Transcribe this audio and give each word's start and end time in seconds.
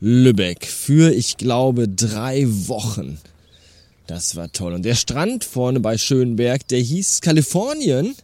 Lübeck 0.00 0.66
für, 0.66 1.12
ich 1.12 1.36
glaube, 1.36 1.88
drei 1.88 2.46
Wochen. 2.46 3.18
Das 4.06 4.36
war 4.36 4.50
toll. 4.52 4.72
Und 4.72 4.84
der 4.84 4.94
Strand 4.94 5.44
vorne 5.44 5.80
bei 5.80 5.98
Schönberg, 5.98 6.66
der 6.68 6.80
hieß 6.80 7.20
Kalifornien. 7.20 8.14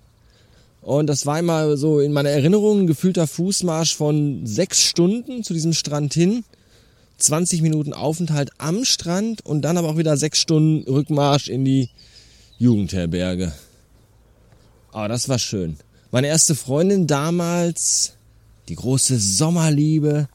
Und 0.80 1.06
das 1.06 1.26
war 1.26 1.38
immer 1.38 1.76
so 1.76 2.00
in 2.00 2.12
meiner 2.12 2.30
Erinnerung 2.30 2.80
ein 2.80 2.86
gefühlter 2.86 3.26
Fußmarsch 3.26 3.96
von 3.96 4.46
sechs 4.46 4.82
Stunden 4.82 5.44
zu 5.44 5.54
diesem 5.54 5.72
Strand 5.72 6.14
hin. 6.14 6.44
20 7.22 7.62
Minuten 7.62 7.92
Aufenthalt 7.92 8.50
am 8.58 8.84
Strand 8.84 9.44
und 9.44 9.62
dann 9.62 9.76
aber 9.76 9.88
auch 9.88 9.96
wieder 9.96 10.16
sechs 10.16 10.40
Stunden 10.40 10.88
Rückmarsch 10.90 11.48
in 11.48 11.64
die 11.64 11.90
Jugendherberge. 12.58 13.52
Aber 14.92 15.08
das 15.08 15.28
war 15.28 15.38
schön. 15.38 15.76
Meine 16.10 16.26
erste 16.26 16.54
Freundin 16.54 17.06
damals, 17.06 18.12
die 18.68 18.74
große 18.74 19.18
Sommerliebe, 19.18 20.28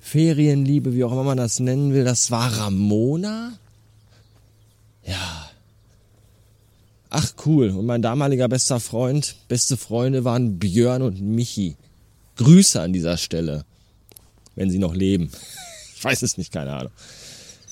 Ferienliebe, 0.00 0.94
wie 0.94 1.02
auch 1.02 1.12
immer 1.12 1.24
man 1.24 1.38
das 1.38 1.58
nennen 1.58 1.92
will, 1.92 2.04
das 2.04 2.30
war 2.30 2.56
Ramona. 2.56 3.58
Ja. 5.04 5.50
Ach 7.10 7.32
cool. 7.44 7.70
Und 7.70 7.86
mein 7.86 8.02
damaliger 8.02 8.48
bester 8.48 8.78
Freund, 8.78 9.36
beste 9.48 9.76
Freunde 9.76 10.24
waren 10.24 10.58
Björn 10.58 11.02
und 11.02 11.20
Michi. 11.20 11.76
Grüße 12.36 12.80
an 12.80 12.92
dieser 12.92 13.16
Stelle, 13.16 13.64
wenn 14.54 14.70
sie 14.70 14.78
noch 14.78 14.94
leben. 14.94 15.30
Weiß 16.06 16.22
es 16.22 16.38
nicht, 16.38 16.52
keine 16.52 16.72
Ahnung. 16.72 16.92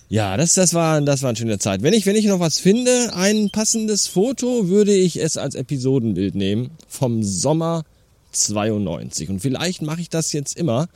Ja, 0.09 0.37
das, 0.37 0.55
das, 0.55 0.75
war, 0.75 1.01
das 1.01 1.23
war 1.23 1.29
eine 1.29 1.37
schöne 1.37 1.59
Zeit. 1.61 1.83
Wenn 1.83 1.95
ich, 1.95 2.05
wenn 2.05 2.17
ich 2.17 2.25
noch 2.27 2.41
was 2.41 2.59
finde, 2.59 3.13
ein 3.15 3.51
passendes 3.51 4.09
Foto, 4.09 4.69
würde 4.69 4.93
ich 4.93 5.21
es 5.21 5.37
als 5.37 5.55
Episodenbild 5.55 6.35
nehmen 6.35 6.73
vom 6.89 7.23
Sommer 7.23 7.85
92. 8.33 9.31
Und 9.31 9.39
vielleicht 9.39 9.83
mache 9.83 10.01
ich 10.01 10.11
das 10.11 10.33
jetzt 10.33 10.57
immer, 10.59 10.89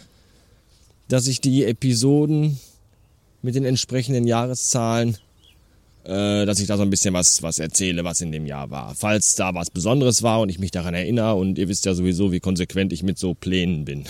dass 1.07 1.29
ich 1.29 1.41
die 1.41 1.65
Episoden 1.65 2.59
mit 3.43 3.55
den 3.55 3.65
entsprechenden 3.65 4.27
Jahreszahlen, 4.27 5.17
äh, 6.05 6.45
dass 6.45 6.59
ich 6.59 6.67
da 6.67 6.77
so 6.77 6.83
ein 6.83 6.91
bisschen 6.91 7.15
was, 7.15 7.41
was 7.45 7.61
erzähle, 7.61 8.03
was 8.03 8.21
in 8.21 8.33
dem 8.33 8.47
Jahr 8.47 8.71
war. 8.71 8.97
Falls 8.97 9.37
da 9.37 9.55
was 9.55 9.71
Besonderes 9.71 10.25
war 10.25 10.41
und 10.41 10.49
ich 10.49 10.59
mich 10.59 10.73
daran 10.73 10.95
erinnere 10.95 11.37
und 11.37 11.57
ihr 11.57 11.69
wisst 11.69 11.87
ja 11.87 11.95
sowieso, 11.95 12.33
wie 12.33 12.41
konsequent 12.41 12.93
ich 12.93 13.05
mit 13.05 13.17
so 13.17 13.35
Plänen 13.35 13.85
bin 13.85 14.07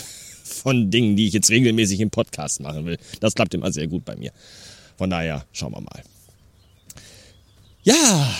von 0.48 0.90
Dingen, 0.90 1.16
die 1.16 1.26
ich 1.26 1.34
jetzt 1.34 1.50
regelmäßig 1.50 2.00
im 2.00 2.10
Podcast 2.10 2.60
machen 2.60 2.86
will. 2.86 2.98
Das 3.20 3.34
klappt 3.34 3.54
immer 3.54 3.72
sehr 3.72 3.86
gut 3.86 4.04
bei 4.04 4.16
mir. 4.16 4.32
Von 4.96 5.10
daher 5.10 5.44
schauen 5.52 5.72
wir 5.72 5.80
mal. 5.80 6.02
Ja, 7.82 8.34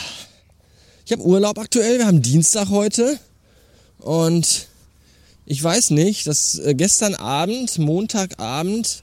ich 1.07 1.13
habe 1.13 1.23
Urlaub 1.23 1.59
aktuell. 1.59 1.99
Wir 1.99 2.07
haben 2.07 2.21
Dienstag 2.21 2.69
heute 2.69 3.19
und 3.99 4.67
ich 5.47 5.63
weiß 5.63 5.91
nicht, 5.91 6.27
dass 6.27 6.59
äh, 6.59 6.75
gestern 6.75 7.15
Abend, 7.15 7.79
Montagabend, 7.79 9.03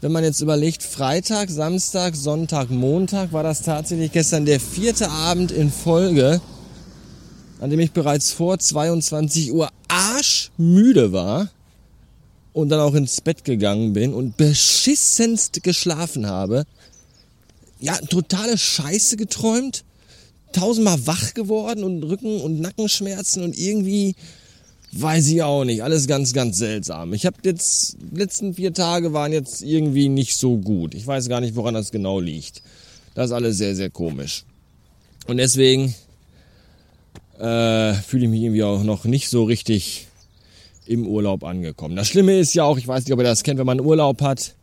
wenn 0.00 0.10
man 0.10 0.24
jetzt 0.24 0.40
überlegt, 0.40 0.82
Freitag, 0.82 1.50
Samstag, 1.50 2.16
Sonntag, 2.16 2.70
Montag, 2.70 3.32
war 3.32 3.44
das 3.44 3.62
tatsächlich 3.62 4.10
gestern 4.10 4.46
der 4.46 4.58
vierte 4.58 5.10
Abend 5.10 5.52
in 5.52 5.70
Folge, 5.70 6.40
an 7.60 7.70
dem 7.70 7.78
ich 7.78 7.92
bereits 7.92 8.32
vor 8.32 8.58
22 8.58 9.52
Uhr 9.52 9.68
arschmüde 9.86 11.12
war 11.12 11.50
und 12.52 12.68
dann 12.68 12.80
auch 12.80 12.94
ins 12.94 13.20
Bett 13.20 13.44
gegangen 13.44 13.92
bin 13.92 14.14
und 14.14 14.36
beschissenst 14.36 15.62
geschlafen 15.62 16.26
habe. 16.26 16.64
Ja, 17.80 17.96
totale 17.96 18.56
Scheiße 18.58 19.16
geträumt, 19.16 19.84
tausendmal 20.52 21.06
wach 21.06 21.34
geworden 21.34 21.82
und 21.82 22.02
Rücken- 22.02 22.40
und 22.40 22.60
Nackenschmerzen 22.60 23.42
und 23.42 23.58
irgendwie 23.58 24.14
weiß 24.92 25.28
ich 25.28 25.42
auch 25.42 25.64
nicht, 25.64 25.82
alles 25.82 26.06
ganz, 26.06 26.32
ganz 26.34 26.58
seltsam. 26.58 27.14
Ich 27.14 27.24
habe 27.24 27.36
jetzt, 27.44 27.96
letzten 28.12 28.54
vier 28.54 28.74
Tage 28.74 29.12
waren 29.12 29.32
jetzt 29.32 29.62
irgendwie 29.62 30.08
nicht 30.08 30.36
so 30.36 30.58
gut. 30.58 30.94
Ich 30.94 31.06
weiß 31.06 31.28
gar 31.28 31.40
nicht, 31.40 31.56
woran 31.56 31.74
das 31.74 31.90
genau 31.90 32.20
liegt. 32.20 32.62
Das 33.14 33.26
ist 33.26 33.32
alles 33.32 33.56
sehr, 33.56 33.74
sehr 33.74 33.90
komisch. 33.90 34.44
Und 35.26 35.38
deswegen 35.38 35.94
äh, 37.38 37.94
fühle 37.94 38.24
ich 38.24 38.30
mich 38.30 38.42
irgendwie 38.42 38.62
auch 38.62 38.82
noch 38.82 39.04
nicht 39.04 39.28
so 39.30 39.44
richtig 39.44 40.08
im 40.86 41.06
Urlaub 41.06 41.44
angekommen. 41.44 41.96
Das 41.96 42.08
Schlimme 42.08 42.38
ist 42.38 42.54
ja 42.54 42.64
auch, 42.64 42.78
ich 42.78 42.88
weiß 42.88 43.04
nicht, 43.04 43.12
ob 43.12 43.20
ihr 43.20 43.24
das 43.24 43.42
kennt, 43.42 43.58
wenn 43.58 43.66
man 43.66 43.80
Urlaub 43.80 44.20
hat 44.22 44.54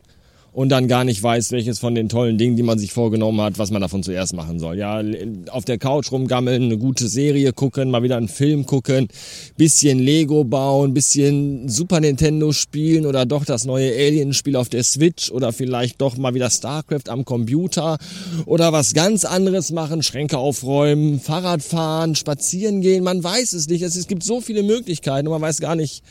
und 0.52 0.68
dann 0.68 0.88
gar 0.88 1.04
nicht 1.04 1.22
weiß, 1.22 1.52
welches 1.52 1.78
von 1.78 1.94
den 1.94 2.08
tollen 2.08 2.38
Dingen, 2.38 2.56
die 2.56 2.62
man 2.62 2.78
sich 2.78 2.92
vorgenommen 2.92 3.40
hat, 3.40 3.58
was 3.58 3.70
man 3.70 3.80
davon 3.80 4.02
zuerst 4.02 4.34
machen 4.34 4.58
soll. 4.58 4.76
Ja, 4.78 5.02
auf 5.50 5.64
der 5.64 5.78
Couch 5.78 6.10
rumgammeln, 6.10 6.64
eine 6.64 6.78
gute 6.78 7.08
Serie 7.08 7.52
gucken, 7.52 7.90
mal 7.90 8.02
wieder 8.02 8.16
einen 8.16 8.28
Film 8.28 8.66
gucken, 8.66 9.08
bisschen 9.56 9.98
Lego 9.98 10.44
bauen, 10.44 10.92
bisschen 10.92 11.68
Super 11.68 12.00
Nintendo 12.00 12.52
spielen 12.52 13.06
oder 13.06 13.26
doch 13.26 13.44
das 13.44 13.64
neue 13.64 13.92
Alien-Spiel 13.92 14.56
auf 14.56 14.68
der 14.68 14.82
Switch 14.82 15.30
oder 15.30 15.52
vielleicht 15.52 16.00
doch 16.00 16.16
mal 16.16 16.34
wieder 16.34 16.50
StarCraft 16.50 17.08
am 17.08 17.24
Computer 17.24 17.98
oder 18.46 18.72
was 18.72 18.94
ganz 18.94 19.24
anderes 19.24 19.70
machen, 19.70 20.02
Schränke 20.02 20.38
aufräumen, 20.38 21.20
Fahrrad 21.20 21.62
fahren, 21.62 22.14
spazieren 22.16 22.80
gehen, 22.80 23.04
man 23.04 23.22
weiß 23.22 23.52
es 23.52 23.68
nicht. 23.68 23.82
Es, 23.82 24.08
gibt 24.08 24.24
so 24.24 24.40
viele 24.40 24.62
Möglichkeiten 24.62 25.28
und 25.28 25.32
man 25.32 25.42
weiß 25.42 25.60
gar 25.60 25.76
nicht, 25.76 26.02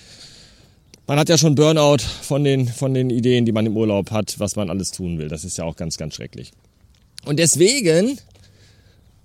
man 1.10 1.18
hat 1.18 1.28
ja 1.28 1.40
schon 1.40 1.56
Burnout 1.56 2.04
von 2.22 2.44
den, 2.44 2.68
von 2.68 2.94
den 2.94 3.10
Ideen, 3.10 3.44
die 3.44 3.52
man 3.52 3.66
im 3.66 3.76
Urlaub 3.76 4.12
hat, 4.12 4.36
was 4.38 4.56
man 4.56 4.70
alles 4.70 4.92
tun 4.92 5.18
will. 5.18 5.28
Das 5.28 5.44
ist 5.44 5.58
ja 5.58 5.64
auch 5.64 5.76
ganz, 5.76 5.98
ganz 5.98 6.14
schrecklich. 6.14 6.52
Und 7.26 7.40
deswegen 7.40 8.20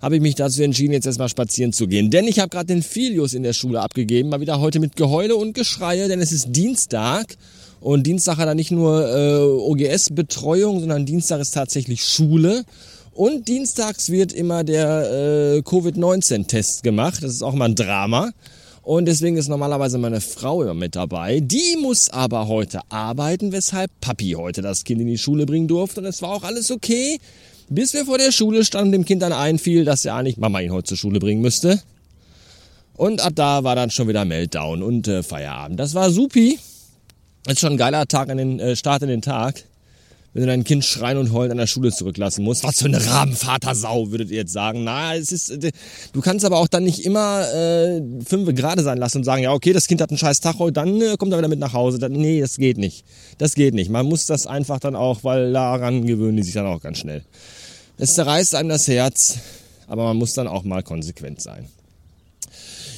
habe 0.00 0.16
ich 0.16 0.22
mich 0.22 0.34
dazu 0.34 0.62
entschieden, 0.62 0.94
jetzt 0.94 1.04
erstmal 1.04 1.28
spazieren 1.28 1.74
zu 1.74 1.86
gehen. 1.86 2.10
Denn 2.10 2.26
ich 2.26 2.38
habe 2.38 2.48
gerade 2.48 2.68
den 2.68 2.82
Filius 2.82 3.34
in 3.34 3.42
der 3.42 3.52
Schule 3.52 3.82
abgegeben, 3.82 4.30
mal 4.30 4.40
wieder 4.40 4.60
heute 4.60 4.80
mit 4.80 4.96
Geheule 4.96 5.36
und 5.36 5.52
Geschreie, 5.52 6.08
denn 6.08 6.22
es 6.22 6.32
ist 6.32 6.56
Dienstag. 6.56 7.36
Und 7.82 8.06
Dienstag 8.06 8.38
hat 8.38 8.48
er 8.48 8.54
nicht 8.54 8.70
nur 8.70 9.06
äh, 9.06 9.42
OGS-Betreuung, 9.42 10.80
sondern 10.80 11.04
Dienstag 11.04 11.38
ist 11.38 11.50
tatsächlich 11.50 12.02
Schule. 12.06 12.64
Und 13.12 13.46
dienstags 13.46 14.08
wird 14.08 14.32
immer 14.32 14.64
der 14.64 15.56
äh, 15.56 15.62
Covid-19-Test 15.62 16.82
gemacht. 16.82 17.22
Das 17.22 17.30
ist 17.30 17.42
auch 17.42 17.52
mal 17.52 17.66
ein 17.66 17.74
Drama. 17.74 18.30
Und 18.84 19.06
deswegen 19.06 19.38
ist 19.38 19.48
normalerweise 19.48 19.96
meine 19.96 20.20
Frau 20.20 20.62
immer 20.62 20.74
mit 20.74 20.94
dabei. 20.94 21.40
Die 21.40 21.76
muss 21.80 22.10
aber 22.10 22.48
heute 22.48 22.80
arbeiten, 22.90 23.50
weshalb 23.50 23.90
Papi 24.00 24.32
heute 24.32 24.60
das 24.60 24.84
Kind 24.84 25.00
in 25.00 25.06
die 25.06 25.16
Schule 25.16 25.46
bringen 25.46 25.68
durfte. 25.68 26.00
Und 26.00 26.06
es 26.06 26.20
war 26.20 26.30
auch 26.30 26.42
alles 26.42 26.70
okay, 26.70 27.18
bis 27.70 27.94
wir 27.94 28.04
vor 28.04 28.18
der 28.18 28.30
Schule 28.30 28.62
standen 28.62 28.88
und 28.88 28.92
dem 28.92 29.04
Kind 29.06 29.22
dann 29.22 29.32
einfiel, 29.32 29.86
dass 29.86 30.04
ja 30.04 30.16
eigentlich 30.16 30.36
Mama 30.36 30.60
ihn 30.60 30.70
heute 30.70 30.88
zur 30.88 30.98
Schule 30.98 31.18
bringen 31.18 31.40
müsste. 31.40 31.80
Und 32.94 33.22
ab 33.22 33.32
da 33.34 33.64
war 33.64 33.74
dann 33.74 33.90
schon 33.90 34.06
wieder 34.06 34.26
Meltdown 34.26 34.82
und 34.82 35.08
äh, 35.08 35.22
Feierabend. 35.22 35.80
Das 35.80 35.94
war 35.94 36.10
supi. 36.10 36.58
Ist 37.46 37.60
schon 37.60 37.72
ein 37.72 37.78
geiler 37.78 38.06
Tag 38.06 38.28
an 38.28 38.36
den 38.36 38.60
äh, 38.60 38.76
Start 38.76 39.02
in 39.02 39.08
den 39.08 39.22
Tag 39.22 39.64
wenn 40.34 40.42
du 40.42 40.46
dein 40.48 40.64
Kind 40.64 40.84
schreien 40.84 41.16
und 41.16 41.32
heulen 41.32 41.52
an 41.52 41.58
der 41.58 41.68
Schule 41.68 41.92
zurücklassen 41.92 42.44
musst. 42.44 42.64
Was 42.64 42.80
für 42.80 42.86
eine 42.86 43.06
Rabenvatersau, 43.06 44.10
würdet 44.10 44.30
ihr 44.30 44.38
jetzt 44.38 44.52
sagen. 44.52 44.82
Na, 44.82 45.14
es 45.14 45.30
ist, 45.30 45.50
äh, 45.50 45.70
du 46.12 46.20
kannst 46.20 46.44
aber 46.44 46.58
auch 46.58 46.66
dann 46.66 46.82
nicht 46.82 47.04
immer 47.06 47.46
äh, 47.54 48.02
fünf 48.26 48.52
gerade 48.54 48.82
sein 48.82 48.98
lassen 48.98 49.18
und 49.18 49.24
sagen, 49.24 49.44
ja, 49.44 49.52
okay, 49.52 49.72
das 49.72 49.86
Kind 49.86 50.00
hat 50.00 50.10
einen 50.10 50.18
scheiß 50.18 50.40
Tag 50.40 50.58
heute, 50.58 50.72
dann 50.72 51.00
äh, 51.00 51.16
kommt 51.16 51.32
er 51.32 51.38
wieder 51.38 51.48
mit 51.48 51.60
nach 51.60 51.72
Hause. 51.72 52.00
Dann, 52.00 52.12
nee, 52.12 52.40
das 52.40 52.56
geht 52.56 52.78
nicht. 52.78 53.04
Das 53.38 53.54
geht 53.54 53.74
nicht. 53.74 53.90
Man 53.90 54.06
muss 54.06 54.26
das 54.26 54.48
einfach 54.48 54.80
dann 54.80 54.96
auch, 54.96 55.22
weil 55.22 55.52
daran 55.52 56.04
gewöhnen 56.04 56.36
die 56.36 56.42
sich 56.42 56.54
dann 56.54 56.66
auch 56.66 56.80
ganz 56.80 56.98
schnell. 56.98 57.22
Es 57.96 58.14
zerreißt 58.14 58.56
einem 58.56 58.70
das 58.70 58.88
Herz, 58.88 59.38
aber 59.86 60.02
man 60.02 60.16
muss 60.16 60.34
dann 60.34 60.48
auch 60.48 60.64
mal 60.64 60.82
konsequent 60.82 61.40
sein. 61.40 61.68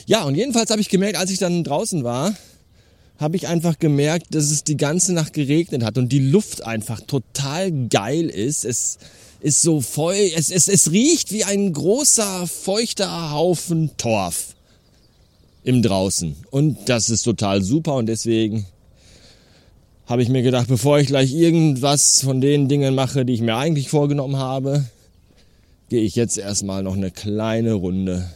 Ja, 0.07 0.25
und 0.25 0.37
jedenfalls 0.37 0.71
habe 0.71 0.81
ich 0.81 0.89
gemerkt, 0.89 1.19
als 1.19 1.31
ich 1.31 1.39
dann 1.39 1.65
draußen 1.65 2.03
war, 2.03 2.33
habe 3.19 3.37
ich 3.37 3.49
einfach 3.49 3.79
gemerkt, 3.79 4.35
dass 4.35 4.51
es 4.51 4.65
die 4.65 4.77
ganze 4.77 5.13
Nacht 5.13 5.33
geregnet 5.33 5.83
hat 5.83 5.99
und 5.99 6.11
die 6.11 6.19
Luft 6.19 6.65
einfach 6.65 7.01
total 7.01 7.73
geil 7.89 8.29
ist. 8.29 8.65
Es 8.65 8.99
ist 9.41 9.63
so 9.63 9.81
voll, 9.81 10.17
es, 10.37 10.51
es, 10.51 10.69
es 10.69 10.91
riecht 10.91 11.33
wie 11.33 11.45
ein 11.45 11.73
großer, 11.73 12.47
feuchter 12.47 13.33
Haufen 13.33 13.97
Torf 13.97 14.55
im 15.65 15.83
Draußen. 15.83 16.37
Und 16.51 16.89
das 16.89 17.11
ist 17.11 17.23
total 17.23 17.63
super 17.63 17.95
und 17.95 18.07
deswegen 18.07 18.67
habe 20.07 20.23
ich 20.23 20.29
mir 20.29 20.43
gedacht, 20.43 20.69
bevor 20.69 20.99
ich 20.99 21.09
gleich 21.09 21.33
irgendwas 21.33 22.21
von 22.23 22.41
den 22.41 22.69
Dingen 22.69 22.95
mache, 22.95 23.25
die 23.25 23.33
ich 23.33 23.41
mir 23.41 23.57
eigentlich 23.57 23.89
vorgenommen 23.89 24.37
habe, 24.37 24.85
gehe 25.89 26.03
ich 26.03 26.15
jetzt 26.15 26.39
erstmal 26.39 26.83
noch 26.83 26.95
eine 26.95 27.11
kleine 27.11 27.73
Runde 27.73 28.31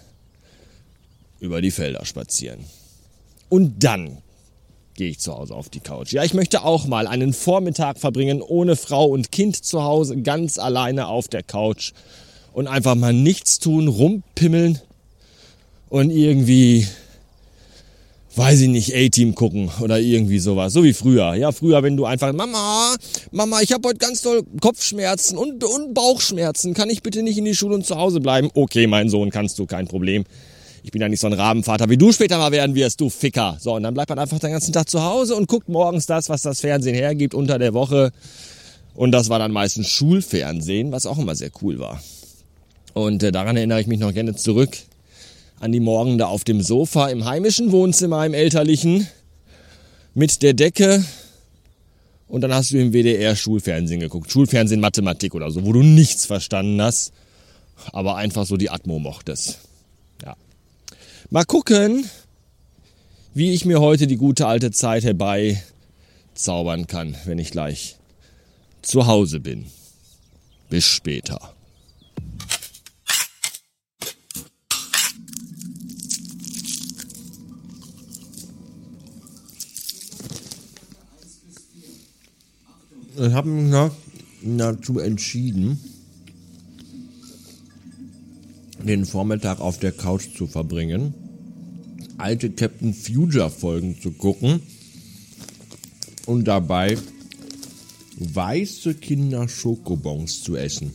über 1.38 1.62
die 1.62 1.70
Felder 1.70 2.04
spazieren. 2.04 2.60
Und 3.48 3.84
dann 3.84 4.18
gehe 5.00 5.08
ich 5.08 5.18
zu 5.18 5.34
Hause 5.34 5.54
auf 5.54 5.70
die 5.70 5.80
Couch. 5.80 6.12
Ja, 6.12 6.24
ich 6.24 6.34
möchte 6.34 6.62
auch 6.62 6.86
mal 6.86 7.06
einen 7.06 7.32
Vormittag 7.32 7.98
verbringen 7.98 8.42
ohne 8.42 8.76
Frau 8.76 9.06
und 9.06 9.32
Kind 9.32 9.56
zu 9.56 9.82
Hause, 9.82 10.20
ganz 10.20 10.58
alleine 10.58 11.08
auf 11.08 11.26
der 11.26 11.42
Couch 11.42 11.92
und 12.52 12.66
einfach 12.66 12.96
mal 12.96 13.14
nichts 13.14 13.60
tun, 13.60 13.88
rumpimmeln 13.88 14.78
und 15.88 16.10
irgendwie 16.10 16.86
weiß 18.36 18.60
ich 18.60 18.68
nicht, 18.68 18.94
A-Team 18.94 19.34
gucken 19.34 19.70
oder 19.80 19.98
irgendwie 19.98 20.38
sowas. 20.38 20.74
So 20.74 20.84
wie 20.84 20.92
früher. 20.92 21.34
Ja, 21.34 21.50
früher, 21.50 21.82
wenn 21.82 21.96
du 21.96 22.04
einfach, 22.04 22.34
Mama, 22.34 22.94
Mama, 23.30 23.62
ich 23.62 23.72
habe 23.72 23.88
heute 23.88 23.98
ganz 23.98 24.20
toll 24.20 24.42
Kopfschmerzen 24.60 25.38
und, 25.38 25.64
und 25.64 25.94
Bauchschmerzen. 25.94 26.74
Kann 26.74 26.90
ich 26.90 27.02
bitte 27.02 27.22
nicht 27.22 27.38
in 27.38 27.46
die 27.46 27.56
Schule 27.56 27.74
und 27.74 27.86
zu 27.86 27.96
Hause 27.96 28.20
bleiben? 28.20 28.50
Okay, 28.52 28.86
mein 28.86 29.08
Sohn, 29.08 29.30
kannst 29.30 29.58
du, 29.58 29.64
kein 29.64 29.88
Problem. 29.88 30.24
Ich 30.82 30.92
bin 30.92 31.00
ja 31.02 31.08
nicht 31.08 31.20
so 31.20 31.26
ein 31.26 31.32
Rabenvater, 31.32 31.90
wie 31.90 31.96
du 31.96 32.12
später 32.12 32.38
mal 32.38 32.52
werden 32.52 32.74
wirst, 32.74 33.00
du 33.00 33.10
Ficker. 33.10 33.56
So, 33.60 33.74
und 33.74 33.82
dann 33.82 33.94
bleibt 33.94 34.08
man 34.08 34.18
einfach 34.18 34.38
den 34.38 34.52
ganzen 34.52 34.72
Tag 34.72 34.88
zu 34.88 35.02
Hause 35.02 35.36
und 35.36 35.46
guckt 35.46 35.68
morgens 35.68 36.06
das, 36.06 36.28
was 36.28 36.42
das 36.42 36.60
Fernsehen 36.60 36.94
hergibt 36.94 37.34
unter 37.34 37.58
der 37.58 37.74
Woche. 37.74 38.12
Und 38.94 39.12
das 39.12 39.28
war 39.28 39.38
dann 39.38 39.52
meistens 39.52 39.88
Schulfernsehen, 39.88 40.92
was 40.92 41.06
auch 41.06 41.18
immer 41.18 41.34
sehr 41.34 41.50
cool 41.62 41.78
war. 41.78 42.02
Und 42.94 43.22
äh, 43.22 43.32
daran 43.32 43.56
erinnere 43.56 43.80
ich 43.80 43.86
mich 43.86 44.00
noch 44.00 44.12
gerne 44.12 44.34
zurück 44.34 44.76
an 45.60 45.72
die 45.72 45.80
Morgen 45.80 46.16
da 46.16 46.26
auf 46.26 46.44
dem 46.44 46.62
Sofa 46.62 47.08
im 47.08 47.26
heimischen 47.26 47.70
Wohnzimmer 47.70 48.24
im 48.24 48.34
elterlichen 48.34 49.06
mit 50.14 50.42
der 50.42 50.54
Decke 50.54 51.04
und 52.26 52.40
dann 52.40 52.54
hast 52.54 52.70
du 52.70 52.78
im 52.78 52.92
WDR 52.92 53.36
Schulfernsehen 53.36 54.00
geguckt. 54.00 54.30
Schulfernsehen 54.30 54.80
Mathematik 54.80 55.34
oder 55.34 55.50
so, 55.50 55.64
wo 55.64 55.72
du 55.72 55.82
nichts 55.82 56.26
verstanden 56.26 56.80
hast, 56.80 57.12
aber 57.92 58.16
einfach 58.16 58.46
so 58.46 58.56
die 58.56 58.70
Atmo 58.70 58.98
mochtest. 58.98 59.58
Mal 61.32 61.44
gucken, 61.44 62.10
wie 63.34 63.52
ich 63.52 63.64
mir 63.64 63.80
heute 63.80 64.08
die 64.08 64.16
gute 64.16 64.48
alte 64.48 64.72
Zeit 64.72 65.04
herbei 65.04 65.62
zaubern 66.34 66.88
kann, 66.88 67.14
wenn 67.24 67.38
ich 67.38 67.52
gleich 67.52 67.98
zu 68.82 69.06
Hause 69.06 69.38
bin. 69.38 69.66
Bis 70.70 70.84
später. 70.86 71.54
Ich 83.16 83.32
habe 83.32 83.48
mich 83.48 83.92
dazu 84.42 84.98
entschieden, 84.98 85.78
den 88.84 89.06
Vormittag 89.06 89.60
auf 89.60 89.78
der 89.78 89.92
Couch 89.92 90.36
zu 90.36 90.46
verbringen, 90.46 91.14
alte 92.18 92.50
Captain 92.50 92.92
Future 92.94 93.50
Folgen 93.50 94.00
zu 94.00 94.12
gucken 94.12 94.60
und 96.26 96.44
dabei 96.44 96.96
weiße 98.18 98.94
Kinder 98.94 99.48
Schokobons 99.48 100.42
zu 100.42 100.56
essen. 100.56 100.92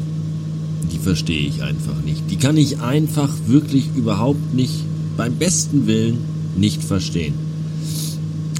die 0.91 0.99
verstehe 0.99 1.47
ich 1.47 1.63
einfach 1.63 2.01
nicht. 2.03 2.29
Die 2.29 2.37
kann 2.37 2.57
ich 2.57 2.79
einfach 2.79 3.31
wirklich 3.47 3.89
überhaupt 3.95 4.53
nicht, 4.53 4.73
beim 5.17 5.35
besten 5.35 5.87
Willen, 5.87 6.17
nicht 6.57 6.83
verstehen. 6.83 7.33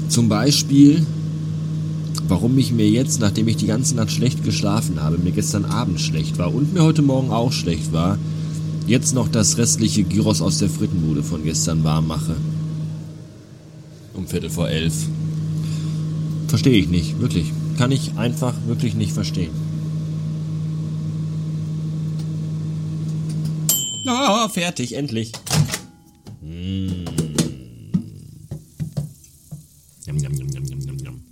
Zum 0.08 0.28
Beispiel, 0.28 1.04
warum 2.28 2.56
ich 2.58 2.72
mir 2.72 2.88
jetzt, 2.88 3.20
nachdem 3.20 3.48
ich 3.48 3.56
die 3.56 3.66
ganze 3.66 3.96
Nacht 3.96 4.10
schlecht 4.10 4.44
geschlafen 4.44 5.02
habe, 5.02 5.18
mir 5.18 5.32
gestern 5.32 5.64
Abend 5.64 6.00
schlecht 6.00 6.38
war 6.38 6.54
und 6.54 6.74
mir 6.74 6.82
heute 6.82 7.02
Morgen 7.02 7.30
auch 7.30 7.52
schlecht 7.52 7.92
war, 7.92 8.18
jetzt 8.86 9.14
noch 9.14 9.28
das 9.28 9.58
restliche 9.58 10.04
Gyros 10.04 10.40
aus 10.40 10.58
der 10.58 10.70
Frittenbude 10.70 11.22
von 11.22 11.44
gestern 11.44 11.84
warm 11.84 12.06
mache. 12.06 12.36
Um 14.14 14.26
Viertel 14.26 14.50
vor 14.50 14.68
elf. 14.68 14.94
Verstehe 16.48 16.78
ich 16.78 16.88
nicht, 16.88 17.20
wirklich. 17.20 17.52
Kann 17.76 17.92
ich 17.92 18.12
einfach 18.16 18.54
wirklich 18.66 18.94
nicht 18.94 19.12
verstehen. 19.12 19.65
Ah, 24.08 24.48
fertig, 24.48 24.92
endlich. 24.94 25.32
Mmh. 26.40 27.04
Yum, 30.06 30.18
yum, 30.18 30.32
yum, 30.34 30.48
yum, 30.48 30.80
yum, 30.80 30.98
yum. 30.98 31.24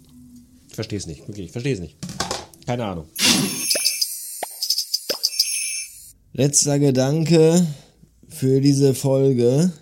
Ich 0.69 0.75
verstehe 0.75 0.99
es 0.99 1.07
nicht, 1.07 1.29
wirklich, 1.29 1.47
ich 1.47 1.53
verstehe 1.53 1.75
es 1.75 1.81
nicht. 1.81 1.97
Keine 2.67 2.85
Ahnung. 2.85 3.07
Letzter 6.33 6.81
Gedanke 6.81 7.65
für 8.29 8.61
diese 8.61 8.95
Folge. 8.95 9.73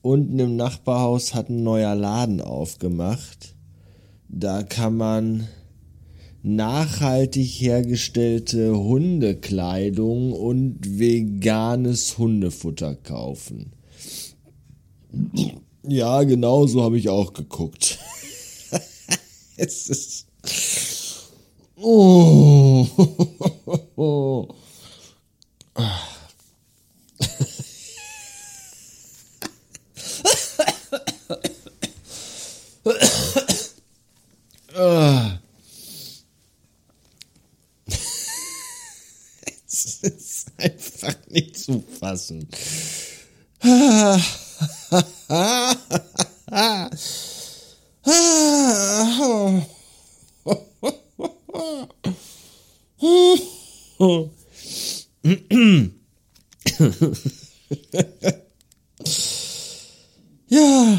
Unten 0.00 0.38
im 0.38 0.56
Nachbarhaus 0.56 1.34
hat 1.34 1.50
ein 1.50 1.62
neuer 1.62 1.94
Laden 1.94 2.40
aufgemacht. 2.40 3.54
Da 4.28 4.62
kann 4.62 4.96
man 4.96 5.48
nachhaltig 6.42 7.60
hergestellte 7.60 8.76
Hundekleidung 8.76 10.32
und 10.32 10.98
veganes 10.98 12.18
Hundefutter 12.18 12.94
kaufen. 12.94 13.72
Ja, 15.82 16.22
genau 16.22 16.66
so 16.66 16.82
habe 16.82 16.98
ich 16.98 17.08
auch 17.08 17.32
geguckt. 17.32 17.98
es 19.56 19.88
ist. 19.88 20.26
Oh. 21.76 22.86
nicht 41.28 41.58
zu 41.58 41.84
fassen. 41.98 42.48
ja. 60.48 60.98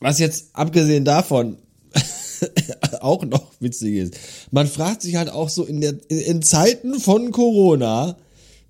Was 0.00 0.18
jetzt 0.18 0.50
abgesehen 0.52 1.04
davon 1.04 1.58
auch 3.00 3.24
noch 3.24 3.52
witzig 3.60 3.94
ist. 3.94 4.18
Man 4.50 4.66
fragt 4.66 5.02
sich 5.02 5.16
halt 5.16 5.30
auch 5.30 5.48
so 5.48 5.64
in, 5.64 5.80
der, 5.80 5.94
in 6.08 6.42
Zeiten 6.42 7.00
von 7.00 7.30
Corona 7.32 8.16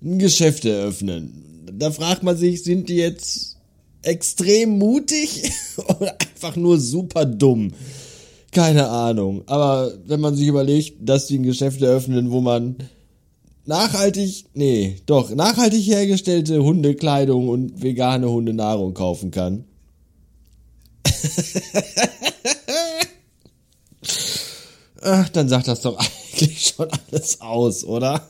ein 0.01 0.19
Geschäft 0.19 0.65
eröffnen. 0.65 1.65
Da 1.71 1.91
fragt 1.91 2.23
man 2.23 2.37
sich, 2.37 2.63
sind 2.63 2.89
die 2.89 2.95
jetzt 2.95 3.57
extrem 4.01 4.77
mutig 4.77 5.51
oder 5.77 6.15
einfach 6.19 6.55
nur 6.55 6.79
super 6.79 7.25
dumm? 7.25 7.71
Keine 8.51 8.87
Ahnung. 8.87 9.43
Aber 9.47 9.91
wenn 10.05 10.21
man 10.21 10.35
sich 10.35 10.47
überlegt, 10.47 10.97
dass 11.01 11.27
die 11.27 11.39
ein 11.39 11.43
Geschäft 11.43 11.81
eröffnen, 11.81 12.31
wo 12.31 12.39
man 12.39 12.77
nachhaltig, 13.65 14.45
nee, 14.53 14.97
doch, 15.05 15.29
nachhaltig 15.31 15.85
hergestellte 15.85 16.63
Hundekleidung 16.63 17.49
und 17.49 17.83
vegane 17.83 18.29
Hundenahrung 18.29 18.93
kaufen 18.93 19.31
kann. 19.31 19.65
Ach, 25.07 25.29
dann 25.29 25.47
sagt 25.47 25.67
das 25.67 25.81
doch 25.81 25.99
eigentlich 26.33 26.73
schon 26.75 26.89
alles 26.89 27.39
aus, 27.39 27.83
oder? 27.83 28.27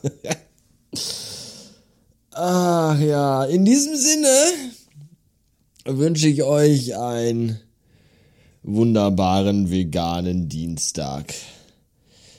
Ach 2.32 3.00
ja, 3.00 3.44
in 3.44 3.64
diesem 3.64 3.96
Sinne 3.96 4.28
wünsche 5.86 6.28
ich 6.28 6.42
euch 6.42 6.94
einen 6.94 7.58
wunderbaren 8.62 9.70
veganen 9.70 10.50
Dienstag. 10.50 11.32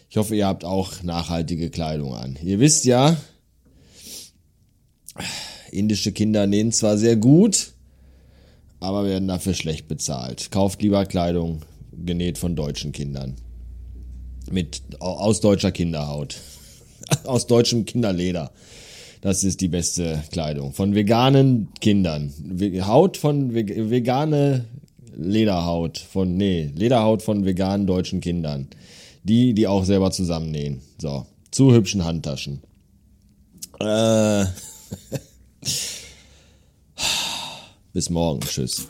Ich 0.08 0.18
hoffe, 0.18 0.36
ihr 0.36 0.46
habt 0.46 0.64
auch 0.64 1.02
nachhaltige 1.02 1.72
Kleidung 1.72 2.14
an. 2.14 2.38
Ihr 2.44 2.60
wisst 2.60 2.86
ja, 2.86 3.18
indische 5.72 6.12
Kinder 6.12 6.46
nähen 6.46 6.72
zwar 6.72 7.00
sehr 7.00 7.16
gut, 7.16 7.74
aber 8.80 9.04
werden 9.04 9.28
dafür 9.28 9.56
schlecht 9.56 9.88
bezahlt. 9.88 10.52
Kauft 10.52 10.84
lieber 10.84 11.08
Kleidung 11.08 11.64
genäht 11.92 12.38
von 12.38 12.56
deutschen 12.56 12.92
Kindern. 12.92 13.36
Mit, 14.52 14.82
aus 15.00 15.42
deutscher 15.42 15.72
Kinderhaut. 15.72 16.38
aus 17.26 17.48
deutschem 17.48 17.86
Kinderleder. 17.86 18.52
Das 19.22 19.44
ist 19.44 19.62
die 19.62 19.68
beste 19.68 20.24
Kleidung. 20.32 20.74
Von 20.74 20.96
veganen 20.96 21.70
Kindern. 21.82 22.34
Haut 22.86 23.18
von 23.18 23.54
vegane 23.54 24.66
Lederhaut 25.16 25.98
von, 25.98 26.38
nee, 26.38 26.72
Lederhaut 26.76 27.24
von 27.24 27.44
veganen 27.46 27.88
deutschen 27.88 28.22
Kindern. 28.22 28.68
Die, 29.24 29.54
die 29.54 29.68
auch 29.68 29.84
selber 29.84 30.12
zusammennähen. 30.12 30.82
So. 31.00 31.26
Zu 31.52 31.74
hübschen 31.74 32.06
Handtaschen. 32.06 32.62
Äh. 33.80 34.46
Bis 37.94 38.10
morgen. 38.10 38.42
Tschüss. 38.42 38.88